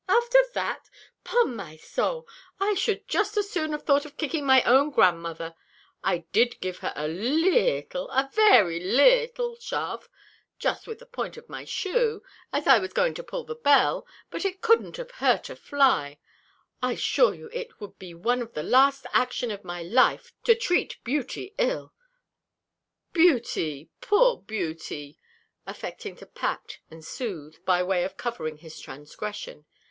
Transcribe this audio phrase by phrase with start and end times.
[0.09, 0.89] after that!
[1.23, 2.27] 'Pon my soul,
[2.59, 5.53] I should just as soon have thought of kicking my own grandmother.
[6.03, 10.09] I did give her a leettle a very leettle shove,
[10.57, 14.07] just with the point of my toe, as I was going to pull the bell;
[14.31, 16.17] but it couldn't have hurt a fly.
[16.81, 20.55] I assure you it would be one of the last action of my life to
[20.55, 21.93] treat Beauty ill
[23.13, 23.91] Beauty!
[24.01, 25.19] poor Beauty!"
[25.67, 29.67] affecting to pat and soothe, by way of covering his transgression.